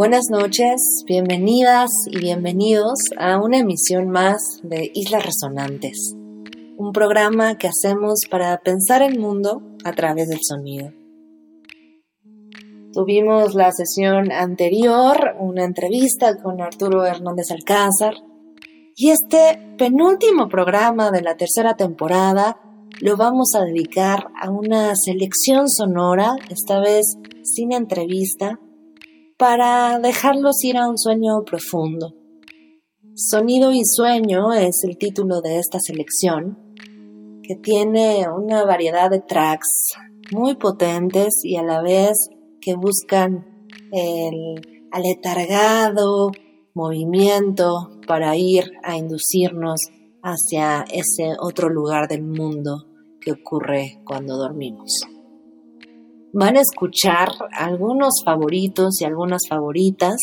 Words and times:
Buenas 0.00 0.30
noches, 0.30 1.04
bienvenidas 1.06 1.90
y 2.06 2.20
bienvenidos 2.20 2.94
a 3.18 3.38
una 3.38 3.58
emisión 3.58 4.08
más 4.08 4.40
de 4.62 4.90
Islas 4.94 5.26
Resonantes, 5.26 6.16
un 6.78 6.92
programa 6.94 7.58
que 7.58 7.68
hacemos 7.68 8.20
para 8.30 8.56
pensar 8.62 9.02
el 9.02 9.18
mundo 9.18 9.60
a 9.84 9.92
través 9.92 10.30
del 10.30 10.38
sonido. 10.40 10.90
Tuvimos 12.94 13.54
la 13.54 13.72
sesión 13.72 14.32
anterior, 14.32 15.36
una 15.38 15.64
entrevista 15.64 16.34
con 16.42 16.62
Arturo 16.62 17.04
Hernández 17.04 17.50
Alcázar, 17.50 18.14
y 18.96 19.10
este 19.10 19.74
penúltimo 19.76 20.48
programa 20.48 21.10
de 21.10 21.20
la 21.20 21.36
tercera 21.36 21.74
temporada 21.74 22.58
lo 23.02 23.18
vamos 23.18 23.50
a 23.54 23.66
dedicar 23.66 24.28
a 24.40 24.48
una 24.48 24.96
selección 24.96 25.68
sonora, 25.68 26.36
esta 26.48 26.80
vez 26.80 27.18
sin 27.42 27.72
entrevista, 27.72 28.58
para 29.40 29.98
dejarlos 30.00 30.62
ir 30.64 30.76
a 30.76 30.86
un 30.86 30.98
sueño 30.98 31.42
profundo. 31.46 32.12
Sonido 33.14 33.72
y 33.72 33.86
sueño 33.86 34.52
es 34.52 34.84
el 34.84 34.98
título 34.98 35.40
de 35.40 35.58
esta 35.58 35.78
selección, 35.80 36.74
que 37.42 37.56
tiene 37.56 38.26
una 38.28 38.66
variedad 38.66 39.08
de 39.08 39.20
tracks 39.20 39.94
muy 40.30 40.56
potentes 40.56 41.40
y 41.42 41.56
a 41.56 41.62
la 41.62 41.80
vez 41.80 42.28
que 42.60 42.74
buscan 42.74 43.66
el 43.92 44.88
aletargado 44.92 46.32
movimiento 46.74 47.98
para 48.06 48.36
ir 48.36 48.70
a 48.82 48.98
inducirnos 48.98 49.80
hacia 50.22 50.84
ese 50.92 51.32
otro 51.40 51.70
lugar 51.70 52.08
del 52.08 52.24
mundo 52.24 52.84
que 53.22 53.32
ocurre 53.32 54.02
cuando 54.04 54.36
dormimos. 54.36 55.00
Van 56.32 56.56
a 56.56 56.60
escuchar 56.60 57.28
algunos 57.52 58.22
favoritos 58.24 59.00
y 59.00 59.04
algunas 59.04 59.42
favoritas 59.48 60.16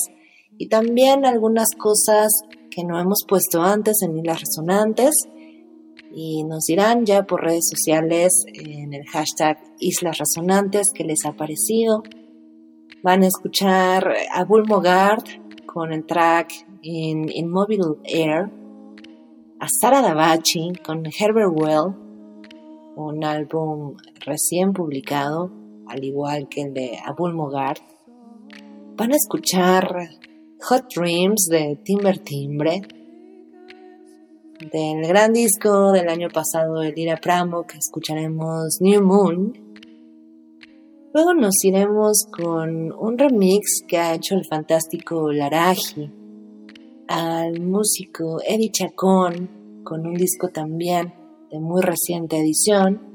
y 0.58 0.69
también 0.69 1.25
algunas 1.25 1.67
cosas 1.77 2.31
que 2.72 2.83
no 2.83 3.00
hemos 3.00 3.25
puesto 3.27 3.61
antes 3.61 4.02
en 4.02 4.23
las 4.23 4.39
resonantes 4.39 5.28
y 6.11 6.44
nos 6.45 6.63
dirán 6.66 7.05
ya 7.05 7.23
por 7.23 7.44
redes 7.44 7.69
sociales 7.69 8.45
en 8.53 8.94
el 8.94 9.05
hashtag 9.05 9.61
Islas 9.80 10.17
Resonantes 10.17 10.88
que 10.94 11.03
les 11.03 11.25
ha 11.25 11.33
parecido. 11.33 12.03
Van 13.03 13.23
a 13.23 13.28
escuchar 13.28 14.13
a 14.33 14.44
Bull 14.45 14.66
Mogard 14.66 15.23
con 15.66 15.91
el 15.91 16.05
track 16.05 16.53
in 16.81 17.30
Immobile 17.30 17.97
Air, 18.05 18.50
a 19.59 19.67
Sara 19.69 20.02
Davachi 20.02 20.72
con 20.85 21.05
Herbert 21.05 21.52
Well, 21.53 21.95
un 22.95 23.23
álbum 23.23 23.95
recién 24.25 24.73
publicado, 24.73 25.52
al 25.89 26.03
igual 26.03 26.47
que 26.49 26.61
el 26.61 26.73
de 26.73 26.97
Abul 27.05 27.33
Mogart. 27.33 27.81
Van 28.95 29.11
a 29.11 29.16
escuchar 29.16 30.09
Hot 30.63 30.94
Dreams 30.94 31.47
de 31.49 31.79
Timber 31.83 32.19
Timbre, 32.19 32.81
del 34.71 35.07
gran 35.07 35.33
disco 35.33 35.91
del 35.91 36.09
año 36.09 36.29
pasado 36.29 36.79
de 36.79 36.91
Lira 36.91 37.17
Pramo, 37.17 37.66
que 37.67 37.77
escucharemos 37.77 38.77
New 38.81 39.03
Moon. 39.03 39.53
Luego 41.13 41.34
nos 41.34 41.63
iremos 41.63 42.25
con 42.31 42.91
un 42.91 43.17
remix 43.17 43.83
que 43.88 43.97
ha 43.97 44.16
hecho 44.16 44.35
el 44.35 44.45
fantástico 44.45 45.31
Laraji 45.31 46.12
al 47.07 47.62
músico 47.62 48.39
Eddie 48.45 48.72
Chacón 48.72 49.81
con 49.83 50.06
un 50.06 50.16
disco 50.16 50.50
también 50.50 51.13
de 51.50 51.59
muy 51.59 51.81
reciente 51.81 52.38
edición. 52.38 53.06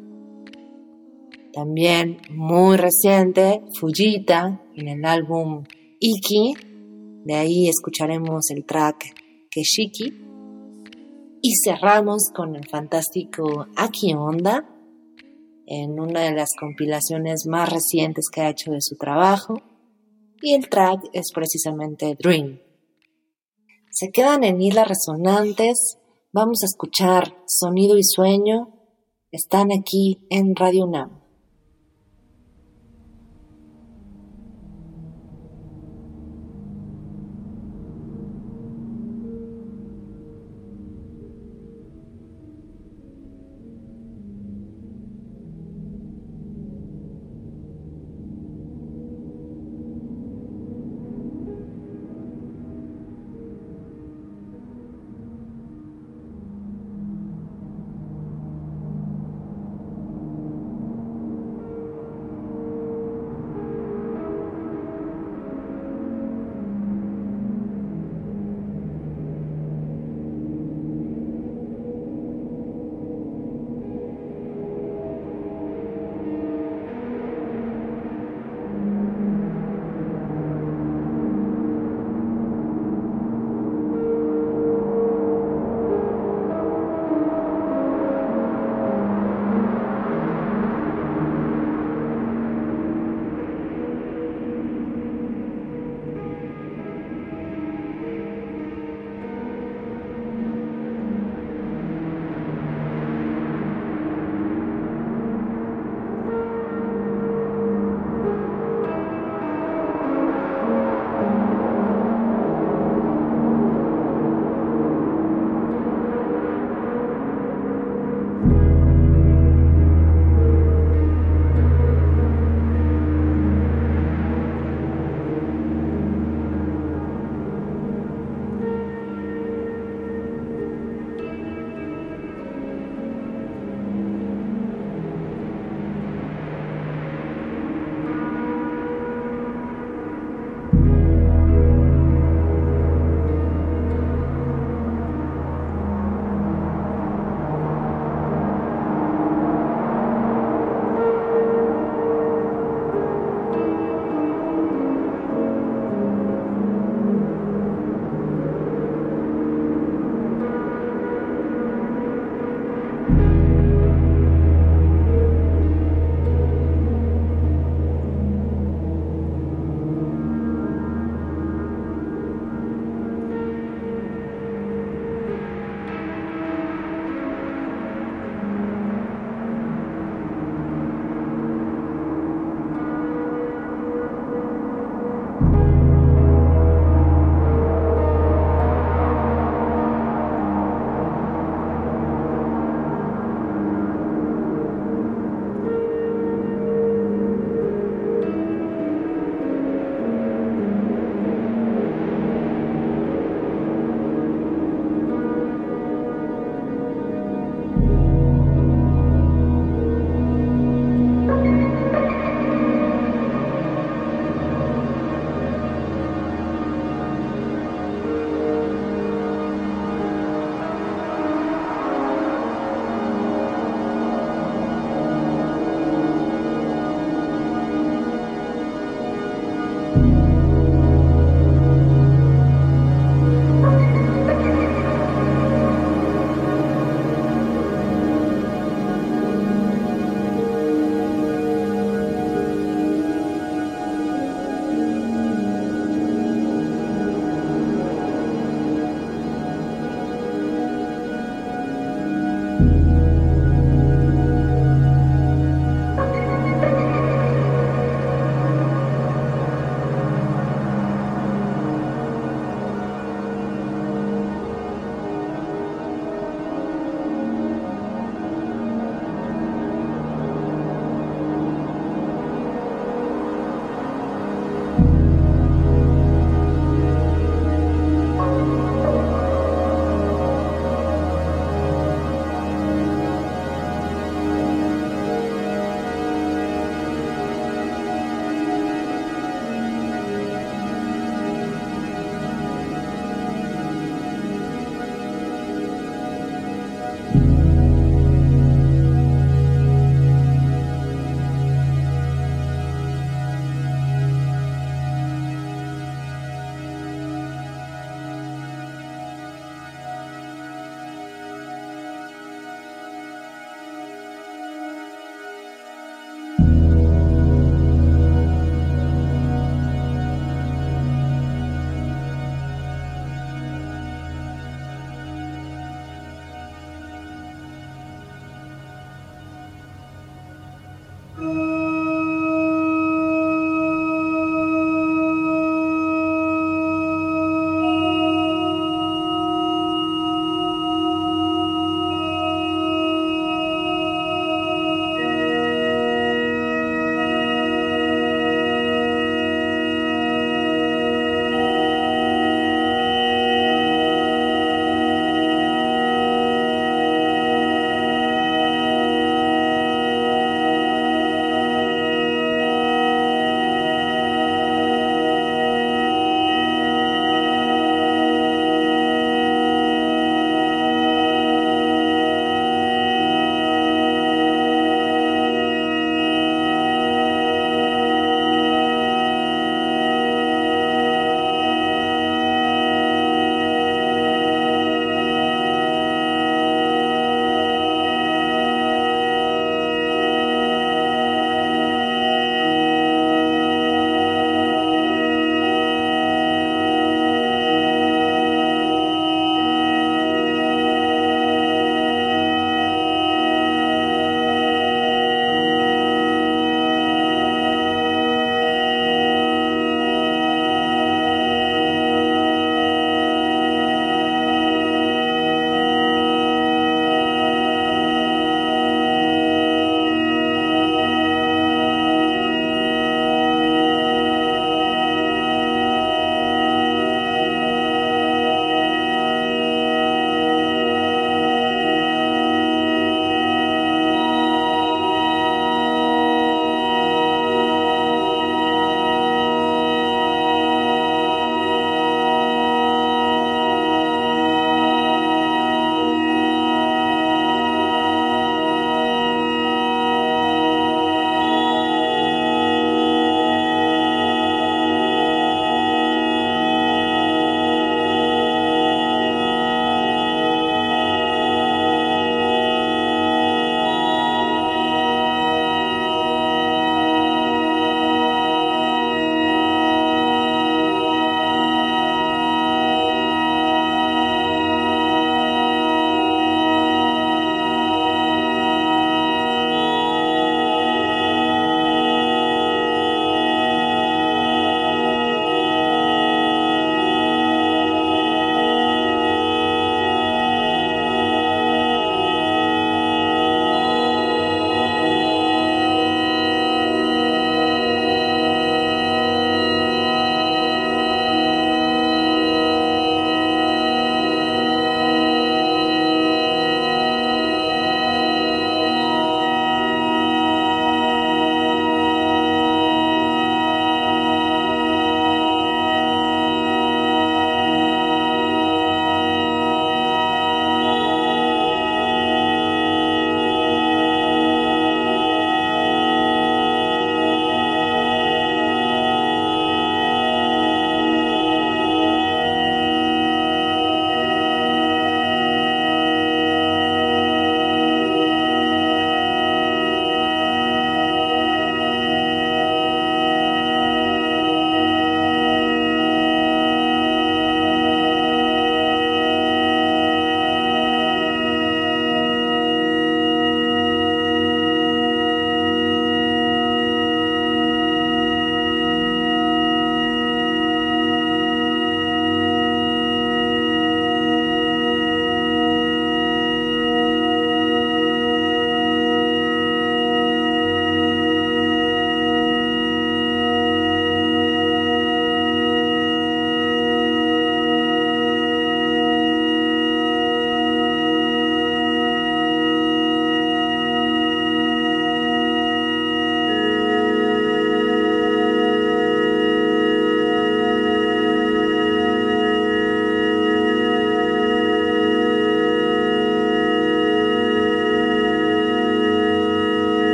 También 1.52 2.18
muy 2.30 2.76
reciente, 2.76 3.62
Fujita 3.78 4.62
en 4.74 4.88
el 4.88 5.04
álbum 5.04 5.64
Iki. 6.00 6.54
De 7.24 7.34
ahí 7.34 7.68
escucharemos 7.68 8.50
el 8.50 8.64
track 8.64 9.14
Keshiki. 9.50 10.12
Y 11.42 11.54
cerramos 11.64 12.30
con 12.34 12.54
el 12.56 12.68
fantástico 12.68 13.66
Aki 13.76 14.14
Onda 14.14 14.68
en 15.66 15.98
una 15.98 16.20
de 16.20 16.32
las 16.32 16.50
compilaciones 16.58 17.46
más 17.46 17.72
recientes 17.72 18.26
que 18.32 18.40
ha 18.42 18.50
hecho 18.50 18.70
de 18.70 18.80
su 18.80 18.96
trabajo. 18.96 19.60
Y 20.40 20.54
el 20.54 20.68
track 20.68 21.00
es 21.12 21.32
precisamente 21.32 22.16
Dream 22.18 22.58
se 23.92 24.10
quedan 24.10 24.42
en 24.42 24.60
islas 24.60 24.88
resonantes, 24.88 25.98
vamos 26.32 26.62
a 26.62 26.66
escuchar 26.66 27.36
sonido 27.46 27.98
y 27.98 28.02
sueño, 28.02 28.68
están 29.30 29.70
aquí 29.70 30.26
en 30.30 30.56
Radio 30.56 30.86
UNAM. 30.86 31.21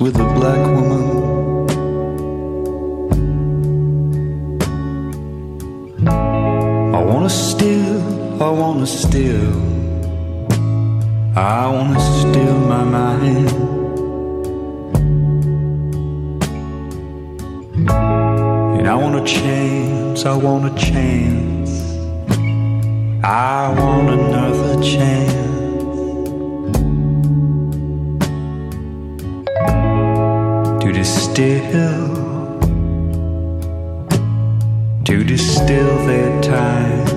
With 0.00 0.16
a 0.16 0.24
black 0.34 0.56
woman. 0.74 1.68
I 6.94 7.02
wanna 7.04 7.28
steal, 7.28 8.42
I 8.42 8.48
wanna 8.48 8.86
steal, 8.86 9.52
I 11.36 11.66
wanna 11.68 12.00
steal 12.00 12.58
my 12.74 12.82
mind. 12.82 13.50
And 18.78 18.88
I 18.88 18.94
want 18.94 19.16
a 19.16 19.24
chance, 19.24 20.24
I 20.24 20.34
want 20.34 20.64
a 20.64 20.74
chance, 20.78 21.70
I 23.22 23.68
want 23.78 24.08
another 24.08 24.82
chance. 24.82 25.39
To 31.34 31.42
distill, 31.42 32.08
to 35.04 35.24
distill 35.24 36.06
their 36.06 36.42
time. 36.42 37.08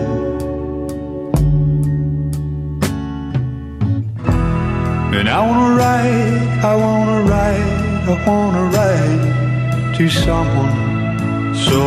And 5.18 5.28
I 5.30 5.40
wanna 5.48 5.76
write, 5.76 6.42
I 6.64 6.76
wanna 6.76 7.20
write, 7.30 7.70
I 8.08 8.16
wanna 8.28 8.66
write 8.76 9.96
to 9.98 10.10
someone 10.10 11.56
so 11.56 11.82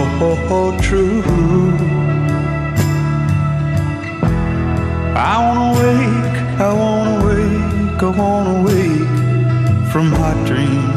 true. 0.81 1.23
I 5.15 5.35
wanna 5.45 5.71
wake, 5.81 6.37
I 6.61 6.73
wanna 6.83 7.17
wake, 7.27 8.03
I 8.03 8.05
wanna 8.21 8.57
wake 8.69 9.11
from 9.91 10.07
hot 10.13 10.39
dreams, 10.47 10.96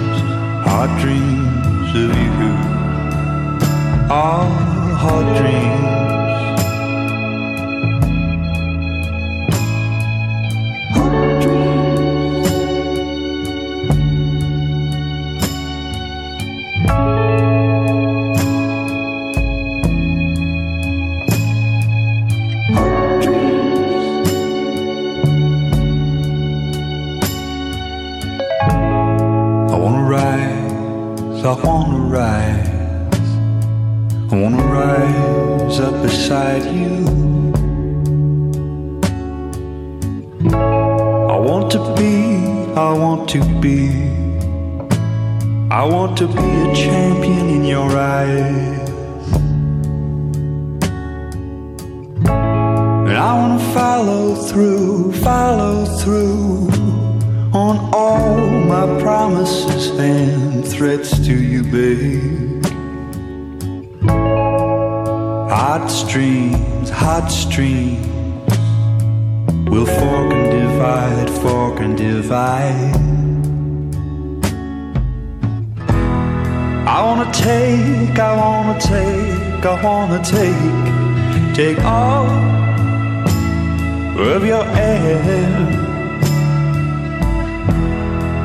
hot 0.70 0.92
dreams 1.02 1.90
of 2.04 2.16
you. 2.42 2.54
Ah, 4.12 4.46
hot 5.02 5.26
dreams. 5.38 5.99
I 34.32 34.36
wanna 34.36 34.64
rise 34.64 35.80
up 35.80 36.04
beside 36.04 36.64
you. 36.66 37.04
I 40.48 41.36
want 41.36 41.72
to 41.72 41.80
be, 41.98 42.38
I 42.76 42.94
want 42.94 43.28
to 43.30 43.40
be, 43.60 43.90
I 45.72 45.84
want 45.84 46.16
to 46.20 46.28
be 46.28 46.48
a 46.68 46.76
champion 46.76 47.50
in 47.50 47.66
your 47.66 47.90
eyes. 47.98 48.90
And 53.08 53.18
I 53.18 53.34
wanna 53.34 53.74
follow 53.74 54.36
through, 54.36 55.12
follow 55.24 55.86
through 56.02 56.70
on 57.52 57.90
all 57.92 58.38
my 58.38 58.86
promises 59.02 59.90
and 59.98 60.64
threats 60.68 61.18
to 61.26 61.34
you, 61.34 61.64
babe. 61.64 62.39
Hot 65.60 65.88
streams, 65.92 66.90
hot 66.90 67.28
streams 67.28 68.10
We'll 69.70 69.86
fork 69.86 70.34
and 70.34 70.52
divide, 70.52 71.30
fork 71.42 71.80
and 71.82 71.98
divide. 71.98 72.96
I 76.88 77.04
wanna 77.06 77.32
take, 77.32 78.18
I 78.18 78.36
wanna 78.36 78.80
take, 78.80 79.66
I 79.66 79.84
wanna 79.84 80.24
take, 80.24 81.54
take 81.54 81.80
all 81.84 82.26
of 84.34 84.44
your 84.46 84.66
air. 84.66 85.54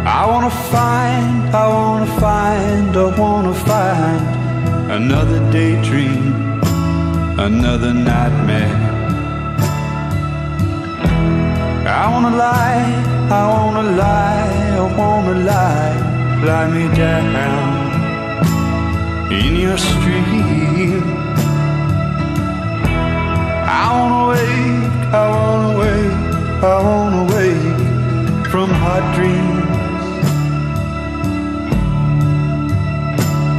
I 0.05 0.27
wanna 0.31 0.51
find, 0.51 1.55
I 1.55 1.67
wanna 1.69 2.21
find, 2.21 2.97
I 2.97 3.19
wanna 3.19 3.55
find 3.55 4.93
another 4.93 5.41
daydream, 5.51 6.44
another 7.39 7.93
nightmare. 7.93 8.81
I 11.87 12.09
wanna 12.11 12.37
lie, 12.37 12.85
I 13.31 13.43
wanna 13.53 13.83
lie, 13.83 14.77
I 14.79 14.97
wanna 14.97 15.35
lie, 15.41 16.43
lie 16.45 16.69
me 16.71 16.85
down 16.95 17.35
in 19.33 19.57
your 19.57 19.77
stream. 19.77 21.03
I 23.67 23.87
wanna 23.99 24.29
wake, 24.31 24.93
I 25.13 25.25
wanna 25.35 25.79
wake, 25.83 26.63
I 26.63 26.77
wanna 26.89 27.25
wake 27.35 28.47
from 28.51 28.71
hot 28.71 29.05
dreams. 29.17 29.65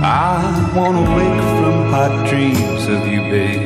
I 0.01 0.71
wanna 0.75 1.03
wake 1.17 1.41
from 1.57 1.75
hot 1.91 2.13
dreams 2.29 2.74
of 2.87 3.07
you, 3.07 3.21
babe. 3.21 3.61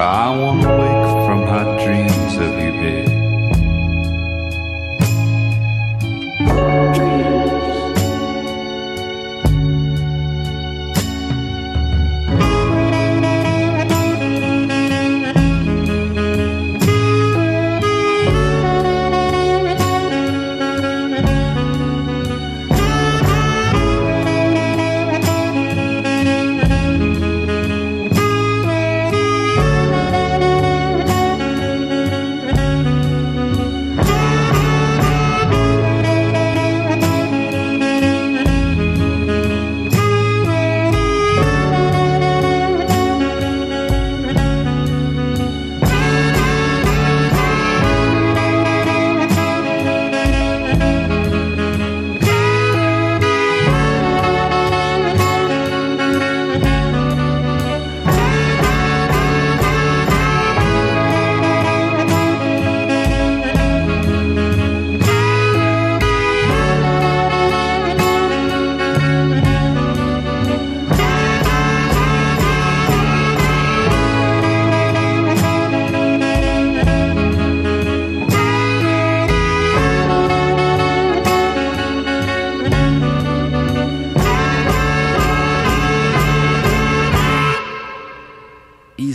I 0.00 0.36
want 0.36 0.77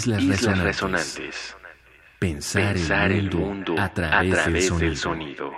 Islas, 0.04 0.22
Islas 0.22 0.58
resonantes. 0.60 1.16
resonantes. 1.16 1.56
Pensar, 2.20 2.74
Pensar 2.74 3.12
el 3.12 3.32
mundo, 3.32 3.76
a 3.80 3.94
través, 3.94 4.46
del, 4.46 4.62
sonido. 4.62 4.96
sonido. 4.96 5.52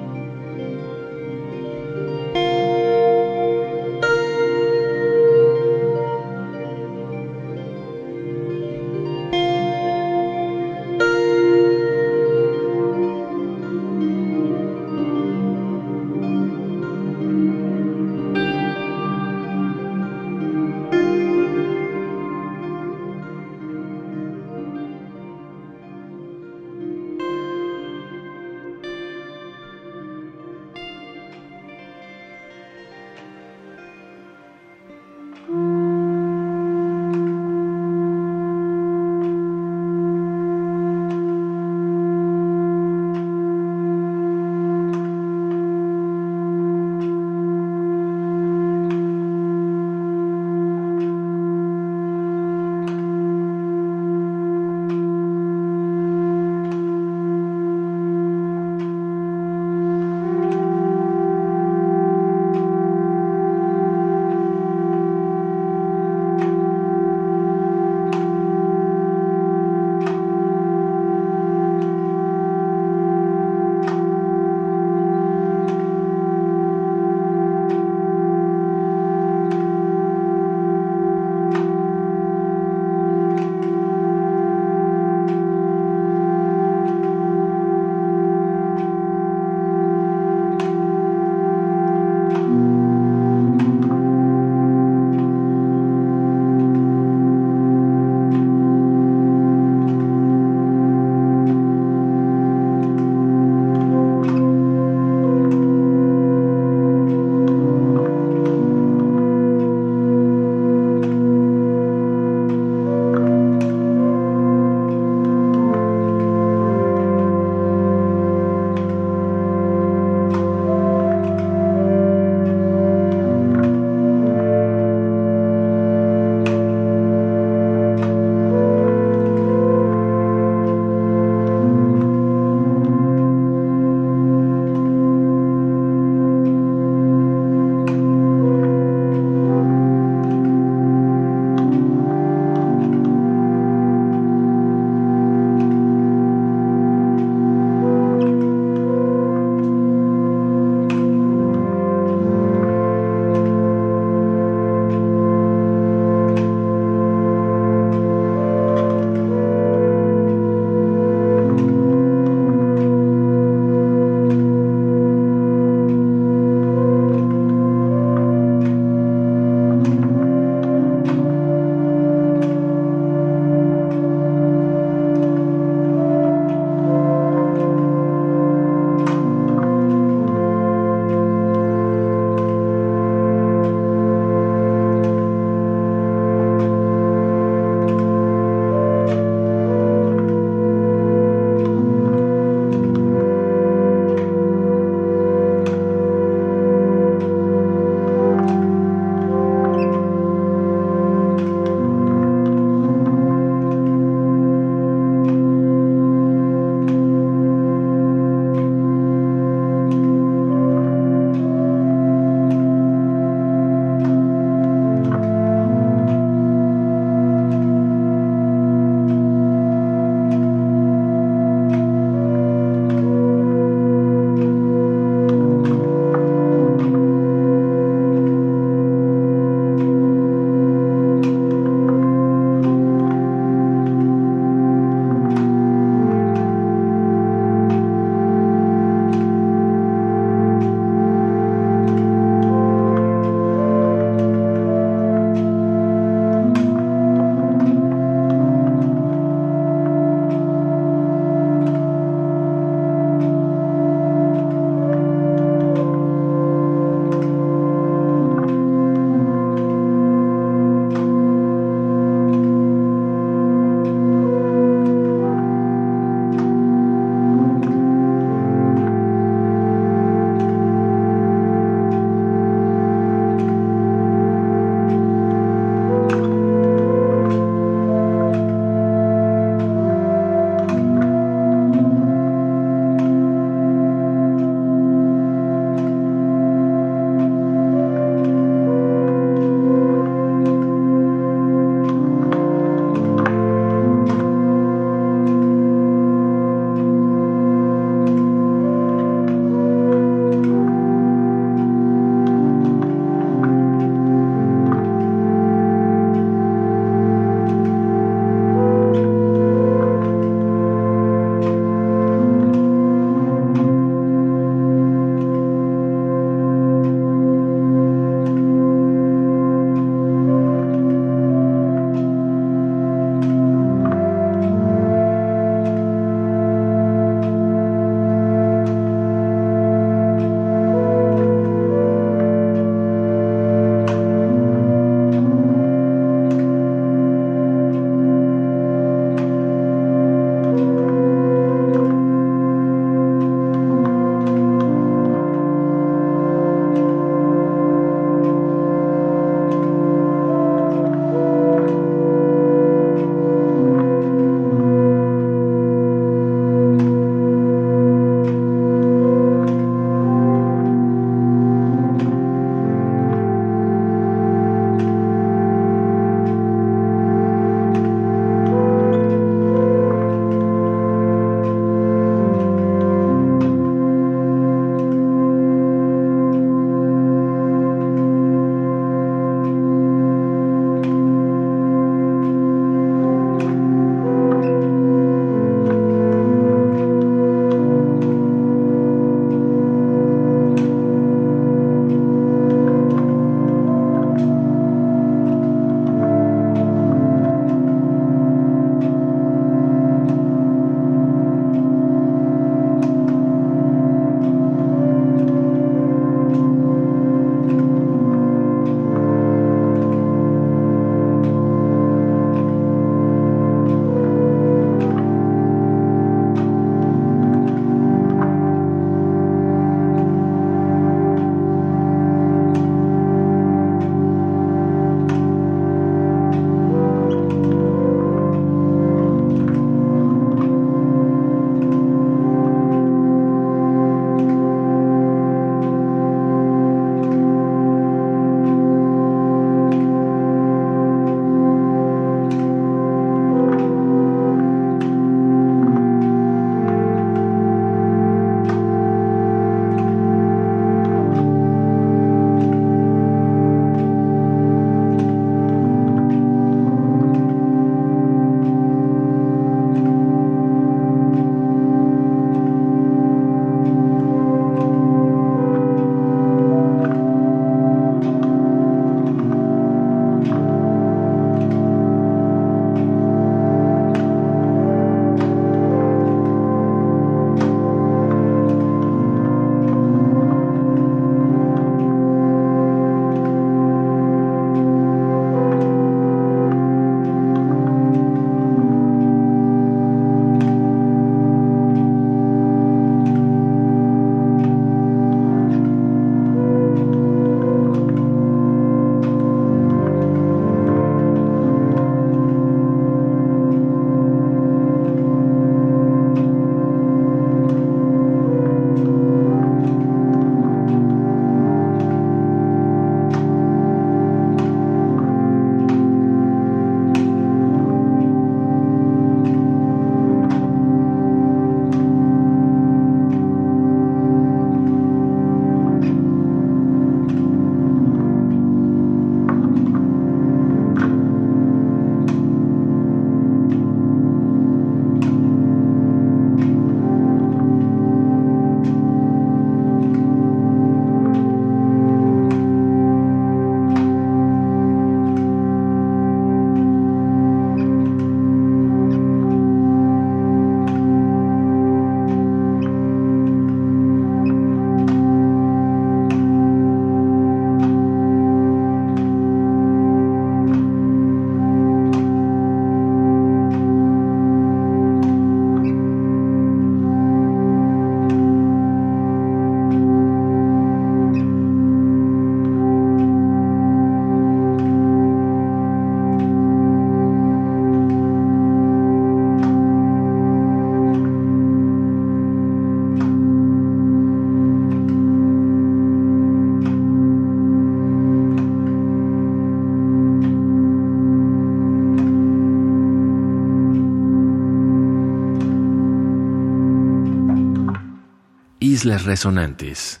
Islas 598.81 599.05
Resonantes. 599.05 600.00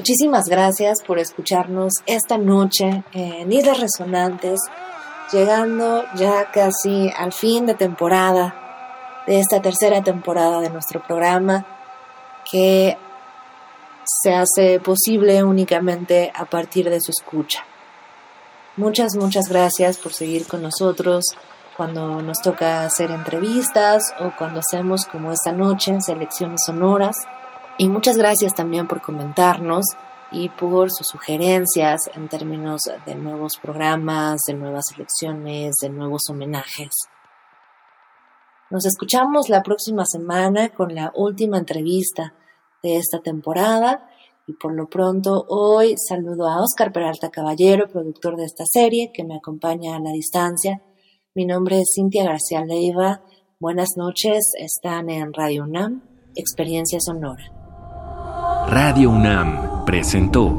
Muchísimas 0.00 0.46
gracias 0.48 1.02
por 1.06 1.18
escucharnos 1.18 1.92
esta 2.06 2.38
noche 2.38 3.04
en 3.12 3.52
Islas 3.52 3.80
Resonantes, 3.80 4.58
llegando 5.30 6.04
ya 6.14 6.50
casi 6.50 7.10
al 7.14 7.34
fin 7.34 7.66
de 7.66 7.74
temporada, 7.74 9.22
de 9.26 9.40
esta 9.40 9.60
tercera 9.60 10.02
temporada 10.02 10.62
de 10.62 10.70
nuestro 10.70 11.02
programa, 11.06 11.66
que 12.50 12.96
se 14.06 14.32
hace 14.32 14.80
posible 14.80 15.44
únicamente 15.44 16.32
a 16.34 16.46
partir 16.46 16.88
de 16.88 17.02
su 17.02 17.10
escucha. 17.10 17.62
Muchas, 18.78 19.16
muchas 19.16 19.50
gracias 19.50 19.98
por 19.98 20.14
seguir 20.14 20.46
con 20.46 20.62
nosotros 20.62 21.26
cuando 21.76 22.22
nos 22.22 22.40
toca 22.40 22.84
hacer 22.86 23.10
entrevistas 23.10 24.14
o 24.18 24.32
cuando 24.38 24.60
hacemos 24.60 25.04
como 25.04 25.30
esta 25.30 25.52
noche 25.52 25.94
selecciones 26.00 26.62
sonoras. 26.64 27.16
Y 27.80 27.88
muchas 27.88 28.18
gracias 28.18 28.52
también 28.54 28.86
por 28.86 29.00
comentarnos 29.00 29.86
y 30.30 30.50
por 30.50 30.90
sus 30.90 31.06
sugerencias 31.06 32.10
en 32.14 32.28
términos 32.28 32.82
de 33.06 33.14
nuevos 33.14 33.56
programas, 33.56 34.40
de 34.46 34.52
nuevas 34.52 34.84
selecciones, 34.92 35.76
de 35.80 35.88
nuevos 35.88 36.24
homenajes. 36.28 36.90
Nos 38.68 38.84
escuchamos 38.84 39.48
la 39.48 39.62
próxima 39.62 40.04
semana 40.04 40.68
con 40.68 40.94
la 40.94 41.10
última 41.14 41.56
entrevista 41.56 42.34
de 42.82 42.98
esta 42.98 43.20
temporada 43.20 44.10
y 44.46 44.52
por 44.52 44.74
lo 44.74 44.90
pronto 44.90 45.46
hoy 45.48 45.94
saludo 45.96 46.50
a 46.50 46.60
Oscar 46.62 46.92
Peralta 46.92 47.30
Caballero, 47.30 47.88
productor 47.88 48.36
de 48.36 48.44
esta 48.44 48.66
serie, 48.66 49.10
que 49.10 49.24
me 49.24 49.36
acompaña 49.36 49.96
a 49.96 50.00
la 50.00 50.12
distancia. 50.12 50.82
Mi 51.34 51.46
nombre 51.46 51.80
es 51.80 51.92
Cintia 51.94 52.24
García 52.24 52.62
Leiva. 52.62 53.22
Buenas 53.58 53.96
noches, 53.96 54.52
están 54.58 55.08
en 55.08 55.32
Radio 55.32 55.62
UNAM, 55.62 56.02
Experiencia 56.34 57.00
Sonora. 57.00 57.59
Radio 58.68 59.10
UNAM 59.10 59.84
presentó 59.84 60.56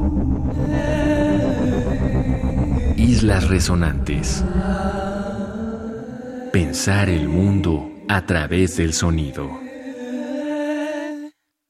Islas 2.96 3.48
Resonantes. 3.48 4.44
Pensar 6.52 7.08
el 7.08 7.28
mundo 7.28 7.90
a 8.08 8.26
través 8.26 8.76
del 8.76 8.92
sonido. 8.92 9.61